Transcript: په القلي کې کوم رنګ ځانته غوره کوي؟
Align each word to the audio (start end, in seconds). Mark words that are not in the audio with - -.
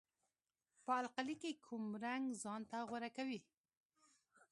په 0.85 0.91
القلي 1.01 1.35
کې 1.41 1.51
کوم 1.65 1.83
رنګ 2.03 2.25
ځانته 2.43 2.77
غوره 2.89 3.09
کوي؟ 3.17 3.39